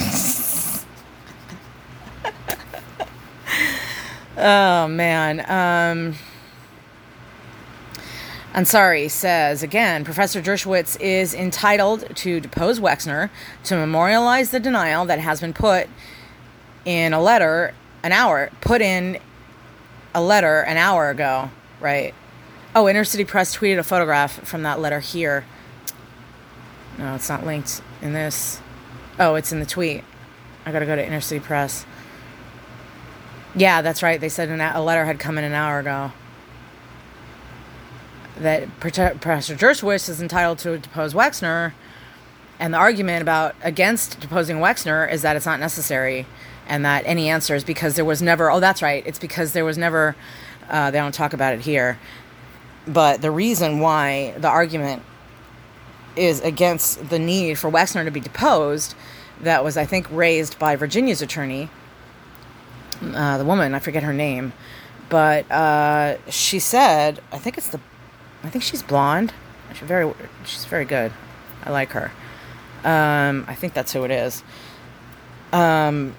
oh 4.37 4.87
man. 4.87 5.39
Um, 5.49 6.15
Ansari 8.53 9.09
says 9.09 9.63
again, 9.63 10.03
Professor 10.03 10.41
Dershowitz 10.41 10.99
is 10.99 11.33
entitled 11.33 12.15
to 12.17 12.39
depose 12.41 12.79
Wexner 12.79 13.29
to 13.63 13.75
memorialize 13.75 14.51
the 14.51 14.59
denial 14.59 15.05
that 15.05 15.19
has 15.19 15.39
been 15.39 15.53
put 15.53 15.87
in 16.83 17.13
a 17.13 17.21
letter 17.21 17.73
an 18.03 18.11
hour 18.11 18.49
put 18.61 18.81
in 18.81 19.19
a 20.13 20.21
letter 20.21 20.61
an 20.61 20.77
hour 20.77 21.09
ago, 21.09 21.49
right? 21.79 22.13
Oh, 22.75 22.87
Inner 22.87 23.03
City 23.03 23.25
Press 23.25 23.55
tweeted 23.55 23.79
a 23.79 23.83
photograph 23.83 24.47
from 24.47 24.63
that 24.63 24.79
letter 24.79 24.99
here. 24.99 25.45
No, 26.97 27.15
it's 27.15 27.29
not 27.29 27.45
linked 27.45 27.81
in 28.01 28.13
this. 28.13 28.61
Oh, 29.19 29.35
it's 29.35 29.51
in 29.51 29.59
the 29.59 29.65
tweet. 29.65 30.03
I 30.65 30.71
gotta 30.71 30.85
go 30.85 30.95
to 30.95 31.05
Inner 31.05 31.21
City 31.21 31.39
Press. 31.39 31.85
Yeah, 33.55 33.81
that's 33.81 34.01
right. 34.01 34.19
They 34.21 34.29
said 34.29 34.49
a 34.49 34.81
letter 34.81 35.05
had 35.05 35.19
come 35.19 35.37
in 35.37 35.43
an 35.43 35.53
hour 35.53 35.79
ago. 35.79 36.11
That 38.37 38.79
Professor 38.79 39.55
Dershowitz 39.55 40.09
is 40.09 40.21
entitled 40.21 40.59
to 40.59 40.77
depose 40.77 41.13
Wexner, 41.13 41.73
and 42.59 42.73
the 42.73 42.77
argument 42.77 43.21
about 43.21 43.55
against 43.61 44.19
deposing 44.19 44.57
Wexner 44.57 45.11
is 45.11 45.21
that 45.21 45.35
it's 45.35 45.45
not 45.45 45.59
necessary 45.59 46.25
and 46.71 46.85
that 46.85 47.03
any 47.05 47.27
answers 47.27 47.65
because 47.65 47.95
there 47.95 48.05
was 48.05 48.21
never, 48.21 48.49
oh, 48.49 48.61
that's 48.61 48.81
right, 48.81 49.05
it's 49.05 49.19
because 49.19 49.51
there 49.51 49.65
was 49.65 49.77
never, 49.77 50.15
uh, 50.69 50.89
they 50.89 50.97
don't 50.97 51.13
talk 51.13 51.33
about 51.33 51.53
it 51.53 51.59
here. 51.59 51.99
But 52.87 53.21
the 53.21 53.29
reason 53.29 53.81
why 53.81 54.33
the 54.37 54.47
argument 54.47 55.03
is 56.15 56.39
against 56.39 57.09
the 57.09 57.19
need 57.19 57.59
for 57.59 57.69
Wexner 57.69 58.05
to 58.05 58.11
be 58.11 58.21
deposed, 58.21 58.95
that 59.41 59.65
was, 59.65 59.75
I 59.75 59.83
think, 59.83 60.09
raised 60.09 60.57
by 60.59 60.77
Virginia's 60.77 61.21
attorney, 61.21 61.69
uh, 63.01 63.37
the 63.37 63.43
woman, 63.45 63.75
I 63.75 63.79
forget 63.79 64.03
her 64.03 64.13
name, 64.13 64.53
but 65.09 65.51
uh, 65.51 66.25
she 66.31 66.59
said, 66.59 67.19
I 67.33 67.37
think 67.37 67.57
it's 67.57 67.67
the, 67.67 67.81
I 68.45 68.49
think 68.49 68.63
she's 68.63 68.81
blonde. 68.81 69.33
She's 69.73 69.87
very, 69.87 70.13
she's 70.45 70.63
very 70.63 70.85
good. 70.85 71.11
I 71.65 71.71
like 71.71 71.89
her. 71.89 72.11
Um, 72.85 73.43
I 73.49 73.55
think 73.55 73.73
that's 73.73 73.91
who 73.91 74.05
it 74.05 74.11
is. 74.11 74.41
Um, 75.51 76.15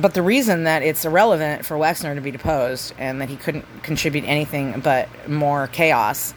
but 0.00 0.14
the 0.14 0.22
reason 0.22 0.64
that 0.64 0.82
it's 0.82 1.04
irrelevant 1.04 1.64
for 1.64 1.76
Wexner 1.76 2.14
to 2.14 2.20
be 2.20 2.30
deposed 2.30 2.94
and 2.98 3.20
that 3.20 3.28
he 3.28 3.36
couldn't 3.36 3.64
contribute 3.82 4.24
anything 4.24 4.80
but 4.80 5.08
more 5.28 5.66
chaos 5.68 6.34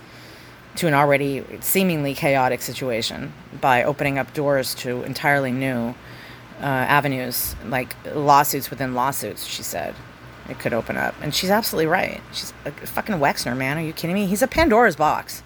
to 0.75 0.87
an 0.87 0.93
already 0.93 1.43
seemingly 1.61 2.13
chaotic 2.13 2.61
situation 2.61 3.31
by 3.61 3.83
opening 3.83 4.17
up 4.17 4.33
doors 4.33 4.73
to 4.75 5.03
entirely 5.03 5.51
new 5.51 5.93
uh, 6.59 6.65
avenues, 6.65 7.55
like 7.67 7.95
lawsuits 8.15 8.69
within 8.69 8.95
lawsuits, 8.95 9.45
she 9.45 9.63
said. 9.63 9.93
It 10.49 10.59
could 10.59 10.73
open 10.73 10.97
up. 10.97 11.15
And 11.21 11.33
she's 11.33 11.49
absolutely 11.49 11.87
right. 11.87 12.21
She's 12.33 12.53
a 12.65 12.71
fucking 12.71 13.15
Wexner, 13.15 13.55
man. 13.55 13.77
Are 13.77 13.81
you 13.81 13.93
kidding 13.93 14.13
me? 14.13 14.25
He's 14.25 14.41
a 14.41 14.47
Pandora's 14.47 14.95
box. 14.95 15.41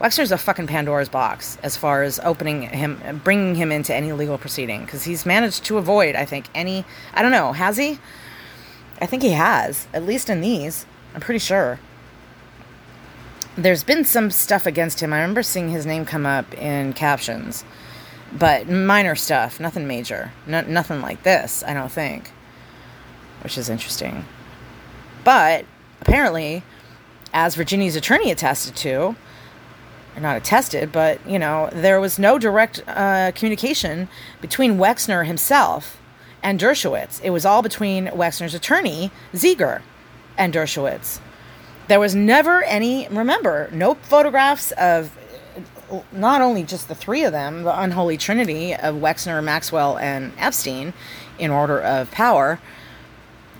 Wexner's 0.00 0.30
a 0.30 0.36
fucking 0.36 0.66
Pandora's 0.66 1.08
box 1.08 1.56
as 1.62 1.76
far 1.76 2.02
as 2.02 2.20
opening 2.22 2.62
him, 2.62 3.20
bringing 3.24 3.54
him 3.54 3.72
into 3.72 3.94
any 3.94 4.12
legal 4.12 4.36
proceeding 4.36 4.84
because 4.84 5.04
he's 5.04 5.24
managed 5.24 5.64
to 5.64 5.78
avoid, 5.78 6.14
I 6.14 6.26
think, 6.26 6.46
any. 6.54 6.84
I 7.14 7.22
don't 7.22 7.32
know, 7.32 7.52
has 7.52 7.78
he? 7.78 7.98
I 9.00 9.06
think 9.06 9.22
he 9.22 9.30
has, 9.30 9.88
at 9.94 10.04
least 10.04 10.28
in 10.28 10.42
these. 10.42 10.84
I'm 11.14 11.22
pretty 11.22 11.38
sure. 11.38 11.80
There's 13.56 13.84
been 13.84 14.04
some 14.04 14.30
stuff 14.30 14.66
against 14.66 15.02
him. 15.02 15.14
I 15.14 15.20
remember 15.20 15.42
seeing 15.42 15.70
his 15.70 15.86
name 15.86 16.04
come 16.04 16.26
up 16.26 16.52
in 16.58 16.92
captions, 16.92 17.64
but 18.30 18.68
minor 18.68 19.14
stuff, 19.14 19.58
nothing 19.58 19.86
major, 19.86 20.30
no, 20.46 20.60
nothing 20.60 21.00
like 21.00 21.22
this. 21.22 21.64
I 21.66 21.72
don't 21.72 21.90
think, 21.90 22.32
which 23.42 23.56
is 23.56 23.70
interesting. 23.70 24.26
But 25.24 25.64
apparently, 26.02 26.64
as 27.32 27.54
Virginia's 27.54 27.96
attorney 27.96 28.30
attested 28.30 28.76
to, 28.76 29.16
not 30.22 30.36
attested, 30.36 30.92
but 30.92 31.24
you 31.28 31.38
know, 31.38 31.68
there 31.72 32.00
was 32.00 32.18
no 32.18 32.38
direct 32.38 32.82
uh, 32.86 33.32
communication 33.34 34.08
between 34.40 34.78
Wexner 34.78 35.26
himself 35.26 35.98
and 36.42 36.60
Dershowitz. 36.60 37.20
It 37.22 37.30
was 37.30 37.44
all 37.44 37.62
between 37.62 38.06
Wexner's 38.08 38.54
attorney, 38.54 39.10
Zeiger, 39.32 39.82
and 40.38 40.52
Dershowitz. 40.52 41.20
There 41.88 42.00
was 42.00 42.14
never 42.14 42.62
any, 42.64 43.08
remember, 43.08 43.68
no 43.72 43.94
photographs 43.94 44.72
of 44.72 45.16
not 46.10 46.40
only 46.40 46.64
just 46.64 46.88
the 46.88 46.94
three 46.94 47.22
of 47.22 47.32
them, 47.32 47.62
the 47.62 47.80
unholy 47.80 48.16
trinity 48.16 48.74
of 48.74 48.96
Wexner, 48.96 49.42
Maxwell, 49.42 49.96
and 49.98 50.32
Epstein 50.38 50.92
in 51.38 51.50
order 51.50 51.80
of 51.80 52.10
power. 52.10 52.58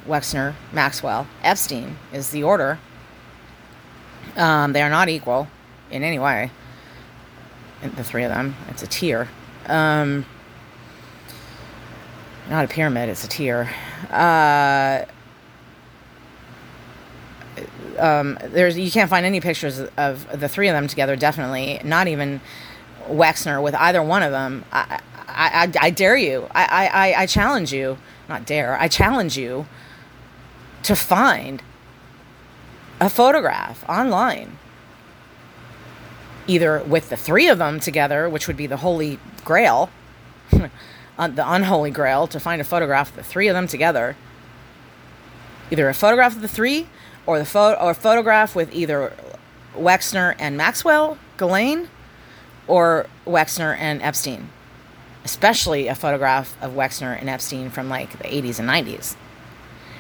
Wexner, 0.07 0.55
Maxwell, 0.73 1.27
Epstein 1.43 1.99
is 2.13 2.31
the 2.31 2.43
order. 2.43 2.79
Um, 4.37 4.73
they 4.73 4.83
are 4.83 4.91
not 4.91 5.09
equal 5.09 5.49
in 5.91 6.03
any 6.03 6.19
way. 6.19 6.51
The 7.83 8.05
three 8.05 8.25
of 8.25 8.31
them. 8.31 8.57
It's 8.69 8.83
a 8.83 8.87
tier. 8.87 9.29
Um, 9.67 10.25
not 12.49 12.65
a 12.65 12.69
pyramid, 12.69 13.09
it's 13.09 13.25
a 13.25 13.29
tier. 13.29 13.71
Uh, 14.11 15.05
um, 17.99 18.39
there's 18.43 18.79
you 18.79 18.91
can't 18.91 19.11
find 19.11 19.27
any 19.27 19.41
pictures 19.41 19.81
of 19.97 20.41
the 20.41 20.49
three 20.49 20.69
of 20.69 20.75
them 20.75 20.89
together. 20.89 21.17
Definitely, 21.17 21.81
not 21.85 22.09
even 22.09 22.41
Wexner 23.09 23.63
with 23.63 23.75
either 23.75 24.03
one 24.03 24.23
of 24.23 24.33
them. 24.33 24.65
I, 24.73 25.01
I, 25.29 25.71
I, 25.79 25.87
I 25.87 25.91
dare 25.91 26.17
you. 26.17 26.49
I, 26.53 26.89
I, 26.93 27.23
I 27.23 27.27
challenge 27.27 27.73
you. 27.73 27.99
Not 28.29 28.47
dare. 28.47 28.79
I 28.81 28.89
challenge 28.89 29.37
you 29.37 29.67
to 30.83 30.97
find 30.97 31.63
a 33.01 33.11
photograph 33.11 33.85
online 33.89 34.59
either 36.47 36.83
with 36.83 37.09
the 37.09 37.17
three 37.17 37.49
of 37.49 37.59
them 37.59 37.81
together, 37.81 38.29
which 38.29 38.47
would 38.47 38.57
be 38.57 38.67
the 38.67 38.79
holy 38.79 39.19
grail, 39.45 39.91
uh, 41.19 41.29
the 41.29 41.53
unholy 41.53 41.91
grail, 41.91 42.27
to 42.27 42.41
find 42.41 42.61
a 42.61 42.65
photograph 42.65 43.11
of 43.11 43.17
the 43.17 43.23
three 43.23 43.49
of 43.49 43.55
them 43.55 43.67
together. 43.67 44.17
Either 45.71 45.89
a 45.89 45.95
photograph 45.95 46.37
of 46.37 46.43
the 46.43 46.49
three, 46.49 46.87
or 47.27 47.39
the 47.39 47.45
photo, 47.45 47.79
or 47.81 47.91
a 47.91 47.95
photograph 47.95 48.55
with 48.55 48.73
either 48.73 49.13
Wexner 49.75 50.35
and 50.39 50.57
Maxwell, 50.57 51.19
Ghislaine, 51.37 51.89
or 52.67 53.07
Wexner 53.27 53.77
and 53.77 54.01
Epstein. 54.03 54.51
Especially 55.25 55.89
a 55.89 55.95
photograph 55.95 56.57
of 56.63 56.73
Wexner 56.73 57.19
and 57.19 57.29
Epstein 57.29 57.71
from 57.71 57.89
like 57.89 58.19
the 58.19 58.25
80s 58.25 58.61
and 58.61 58.69
90s. 58.69 59.17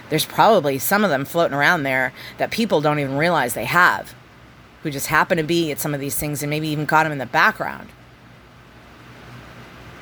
There's 0.08 0.24
probably 0.24 0.78
some 0.78 1.02
of 1.02 1.10
them 1.10 1.24
floating 1.24 1.56
around 1.56 1.82
there 1.82 2.12
that 2.38 2.52
people 2.52 2.80
don't 2.80 3.00
even 3.00 3.16
realize 3.16 3.54
they 3.54 3.64
have 3.64 4.14
who 4.83 4.90
just 4.90 5.09
happened 5.09 5.38
to 5.38 5.45
be 5.45 5.71
at 5.71 5.80
some 5.80 5.95
of 5.95 6.00
these 6.00 6.16
things 6.16 6.42
and 6.42 6.50
maybe 6.50 6.68
even 6.68 6.87
caught 6.87 7.06
him 7.06 7.12
in 7.12 7.18
the 7.18 7.26
background. 7.26 7.88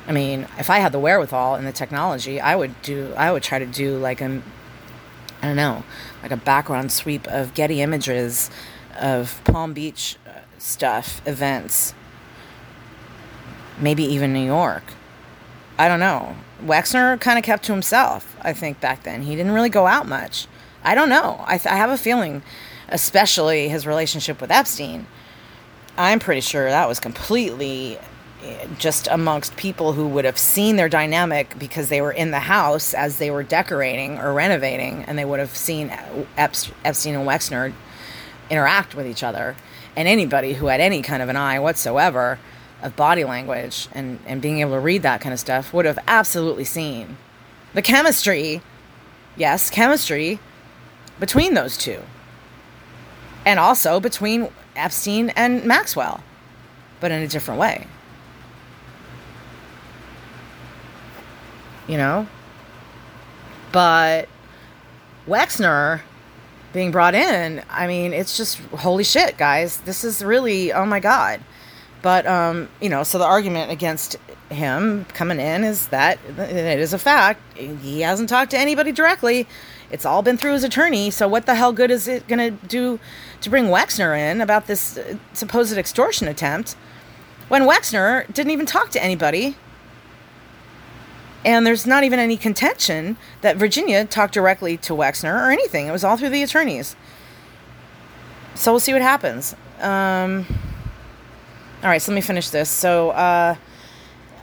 I 0.07 0.11
mean, 0.11 0.47
if 0.59 0.69
I 0.69 0.79
had 0.79 0.91
the 0.91 0.99
wherewithal 0.99 1.55
and 1.55 1.65
the 1.65 1.71
technology, 1.71 2.39
I 2.39 2.55
would 2.55 2.79
do. 2.81 3.13
I 3.17 3.31
would 3.31 3.41
try 3.41 3.57
to 3.57 3.65
do 3.65 3.97
like 3.97 4.21
a, 4.21 4.41
I 5.41 5.47
don't 5.47 5.55
know, 5.55 5.83
like 6.21 6.31
a 6.31 6.37
background 6.37 6.91
sweep 6.91 7.27
of 7.27 7.53
Getty 7.55 7.81
images, 7.81 8.51
of 8.99 9.41
Palm 9.45 9.73
Beach 9.73 10.17
uh, 10.27 10.41
stuff, 10.59 11.21
events, 11.27 11.95
maybe 13.79 14.03
even 14.03 14.31
New 14.31 14.45
York. 14.45 14.83
I 15.77 15.87
don't 15.87 15.99
know. 15.99 16.35
Wexner 16.63 17.19
kind 17.19 17.37
of 17.37 17.43
kept 17.43 17.65
to 17.65 17.73
himself. 17.73 18.37
I 18.41 18.53
think 18.53 18.79
back 18.79 19.03
then 19.03 19.23
he 19.23 19.35
didn't 19.35 19.51
really 19.51 19.69
go 19.69 19.87
out 19.87 20.07
much. 20.07 20.47
I 20.83 20.95
don't 20.95 21.09
know. 21.09 21.43
I, 21.47 21.57
th- 21.57 21.73
I 21.73 21.77
have 21.77 21.89
a 21.89 21.97
feeling 21.97 22.43
especially 22.89 23.69
his 23.69 23.87
relationship 23.87 24.41
with 24.41 24.51
Epstein. 24.51 25.07
I'm 25.97 26.19
pretty 26.19 26.41
sure 26.41 26.69
that 26.69 26.87
was 26.87 26.99
completely 26.99 27.97
eh, 28.43 28.67
just 28.77 29.07
amongst 29.09 29.55
people 29.55 29.93
who 29.93 30.07
would 30.09 30.25
have 30.25 30.37
seen 30.37 30.75
their 30.75 30.89
dynamic 30.89 31.57
because 31.57 31.89
they 31.89 32.01
were 32.01 32.11
in 32.11 32.31
the 32.31 32.39
house 32.39 32.93
as 32.93 33.17
they 33.17 33.31
were 33.31 33.43
decorating 33.43 34.17
or 34.19 34.33
renovating, 34.33 35.03
and 35.05 35.17
they 35.17 35.25
would 35.25 35.39
have 35.39 35.55
seen 35.55 35.89
Epstein 36.37 37.15
and 37.15 37.27
Wexner 37.27 37.73
interact 38.49 38.95
with 38.95 39.07
each 39.07 39.23
other. 39.23 39.55
And 39.95 40.07
anybody 40.07 40.53
who 40.53 40.67
had 40.67 40.81
any 40.81 41.01
kind 41.01 41.23
of 41.23 41.29
an 41.29 41.37
eye 41.37 41.59
whatsoever 41.59 42.37
of 42.81 42.95
body 42.95 43.23
language 43.23 43.87
and, 43.93 44.19
and 44.27 44.41
being 44.41 44.59
able 44.59 44.71
to 44.71 44.79
read 44.79 45.01
that 45.03 45.21
kind 45.21 45.33
of 45.33 45.39
stuff 45.39 45.73
would 45.73 45.85
have 45.85 45.97
absolutely 46.07 46.65
seen 46.65 47.17
the 47.73 47.81
chemistry, 47.81 48.61
yes, 49.35 49.69
chemistry 49.69 50.39
between 51.19 51.53
those 51.55 51.77
two. 51.77 52.01
And 53.45 53.59
also 53.59 53.99
between 53.99 54.49
Epstein 54.75 55.29
and 55.29 55.63
Maxwell, 55.65 56.23
but 56.99 57.11
in 57.11 57.21
a 57.21 57.27
different 57.27 57.59
way. 57.59 57.87
You 61.87 61.97
know? 61.97 62.27
But 63.71 64.27
Wexner 65.27 66.01
being 66.73 66.91
brought 66.91 67.15
in, 67.15 67.63
I 67.69 67.87
mean, 67.87 68.13
it's 68.13 68.35
just 68.35 68.57
holy 68.59 69.03
shit, 69.03 69.37
guys. 69.37 69.77
This 69.81 70.03
is 70.03 70.23
really, 70.23 70.73
oh 70.73 70.85
my 70.85 70.99
God. 70.99 71.41
But, 72.01 72.25
um, 72.27 72.69
you 72.81 72.89
know, 72.89 73.03
so 73.03 73.17
the 73.17 73.25
argument 73.25 73.71
against 73.71 74.17
him 74.49 75.05
coming 75.05 75.39
in 75.39 75.63
is 75.63 75.87
that 75.87 76.19
it 76.37 76.79
is 76.79 76.93
a 76.93 76.99
fact. 76.99 77.41
He 77.57 78.01
hasn't 78.01 78.29
talked 78.29 78.51
to 78.51 78.57
anybody 78.57 78.91
directly. 78.91 79.47
It's 79.91 80.05
all 80.05 80.21
been 80.21 80.37
through 80.37 80.53
his 80.53 80.63
attorney. 80.63 81.09
So 81.11 81.27
what 81.27 81.45
the 81.45 81.55
hell 81.55 81.71
good 81.73 81.91
is 81.91 82.07
it 82.07 82.27
going 82.27 82.39
to 82.39 82.67
do 82.67 82.99
to 83.41 83.49
bring 83.49 83.65
Wexner 83.65 84.17
in 84.17 84.41
about 84.41 84.67
this 84.67 84.97
uh, 84.97 85.17
supposed 85.33 85.77
extortion 85.77 86.27
attempt 86.27 86.75
when 87.47 87.63
Wexner 87.63 88.31
didn't 88.33 88.51
even 88.51 88.65
talk 88.65 88.89
to 88.91 89.03
anybody? 89.03 89.55
And 91.43 91.65
there's 91.65 91.85
not 91.85 92.03
even 92.03 92.17
any 92.17 92.37
contention 92.37 93.17
that 93.41 93.57
Virginia 93.57 94.05
talked 94.05 94.33
directly 94.33 94.77
to 94.77 94.93
Wexner 94.93 95.47
or 95.47 95.51
anything. 95.51 95.87
It 95.87 95.91
was 95.91 96.03
all 96.03 96.17
through 96.17 96.29
the 96.29 96.41
attorneys. 96.41 96.95
So 98.55 98.71
we'll 98.71 98.79
see 98.79 98.93
what 98.93 99.03
happens. 99.03 99.55
Um, 99.79 100.47
all 101.83 101.89
right, 101.89 102.01
so 102.01 102.11
let 102.11 102.15
me 102.15 102.21
finish 102.21 102.49
this. 102.49 102.69
So, 102.69 103.11
uh, 103.11 103.55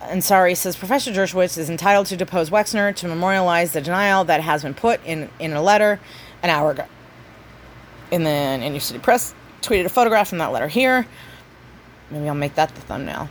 Ansari 0.09 0.57
says 0.57 0.77
Professor 0.77 1.13
Dershowitz 1.13 1.57
is 1.57 1.71
entitled 1.71 2.07
to 2.07 2.17
depose 2.17 2.51
Wexner 2.51 2.95
to 2.97 3.09
memorialize 3.09 3.73
the 3.73 3.81
denial 3.81 4.25
that 4.25 4.41
has 4.41 4.63
been 4.63 4.75
put 4.75 5.05
in, 5.05 5.31
in 5.39 5.53
a 5.53 5.63
letter 5.63 6.01
an 6.43 6.51
hour 6.51 6.73
ago. 6.73 6.85
And 8.11 8.27
then 8.27 8.63
Inner 8.63 8.81
City 8.81 8.99
Press 8.99 9.35
tweeted 9.63 9.87
a 9.87 9.89
photograph 9.89 10.29
from 10.29 10.39
that 10.39 10.53
letter 10.53 10.69
here. 10.69 11.07
Maybe 12.11 12.29
I'll 12.29 12.35
make 12.35 12.55
that 12.57 12.75
the 12.75 12.81
thumbnail. 12.83 13.31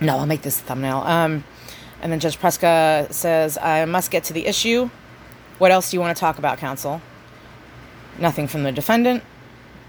No, 0.00 0.18
I'll 0.18 0.26
make 0.26 0.42
this 0.42 0.58
the 0.58 0.66
thumbnail. 0.66 0.98
Um, 0.98 1.44
and 2.02 2.12
then 2.12 2.20
Judge 2.20 2.38
Preska 2.38 3.12
says, 3.12 3.58
I 3.58 3.84
must 3.84 4.10
get 4.10 4.24
to 4.24 4.32
the 4.32 4.46
issue. 4.46 4.90
What 5.58 5.70
else 5.70 5.90
do 5.90 5.96
you 5.96 6.00
want 6.00 6.16
to 6.16 6.20
talk 6.20 6.38
about, 6.38 6.58
counsel? 6.58 7.00
Nothing 8.18 8.48
from 8.48 8.62
the 8.62 8.72
defendant, 8.72 9.22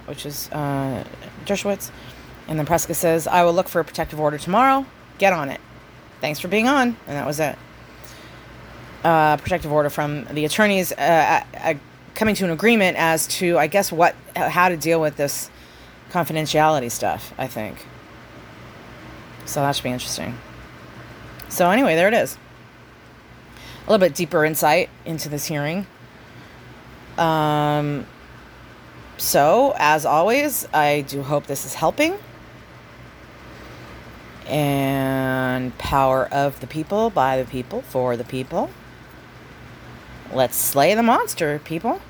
which 0.06 0.26
is 0.26 0.50
uh, 0.52 1.04
Dershowitz. 1.46 1.92
And 2.48 2.60
then 2.60 2.66
Preska 2.66 2.96
says, 2.96 3.28
I 3.28 3.44
will 3.44 3.54
look 3.54 3.68
for 3.68 3.80
a 3.80 3.86
protective 3.86 4.20
order 4.20 4.38
tomorrow. 4.38 4.86
Get 5.18 5.34
on 5.34 5.50
it. 5.50 5.62
Thanks 6.22 6.40
for 6.40 6.48
being 6.48 6.68
on. 6.68 6.96
And 7.08 7.18
that 7.18 7.26
was 7.26 7.40
it. 7.40 7.58
Uh, 9.04 9.38
protective 9.38 9.72
order 9.72 9.90
from 9.90 10.26
the 10.26 10.46
attorneys 10.46 10.92
uh, 10.92 11.44
coming 12.14 12.36
to 12.36 12.46
an 12.46 12.52
agreement 12.52 12.98
as 12.98 13.26
to, 13.26 13.58
I 13.58 13.66
guess, 13.66 13.92
what 13.92 14.16
how 14.36 14.70
to 14.70 14.78
deal 14.78 15.02
with 15.02 15.18
this 15.18 15.50
confidentiality 16.12 16.92
stuff, 16.92 17.34
I 17.38 17.48
think. 17.48 17.84
So 19.46 19.62
that 19.62 19.76
should 19.76 19.84
be 19.84 19.90
interesting. 19.90 20.38
So, 21.50 21.72
anyway, 21.72 21.96
there 21.96 22.08
it 22.08 22.14
is. 22.14 22.38
A 23.88 23.92
little 23.92 24.08
bit 24.08 24.16
deeper 24.16 24.46
insight 24.46 24.92
into 25.04 25.28
this 25.30 25.46
hearing. 25.46 25.88
Um, 27.18 28.06
so, 29.18 29.74
as 29.78 30.06
always, 30.06 30.68
I 30.74 31.02
do 31.02 31.24
hope 31.24 31.48
this 31.48 31.66
is 31.66 31.74
helping 31.74 32.18
and 34.52 35.76
power 35.78 36.28
of 36.32 36.60
the 36.60 36.68
people, 36.68 37.10
by 37.10 37.42
the 37.42 37.50
people, 37.50 37.82
for 37.82 38.18
the 38.18 38.26
people. 38.26 38.70
Let's 40.34 40.58
slay 40.58 40.94
the 40.94 41.04
monster, 41.04 41.60
people. 41.60 42.02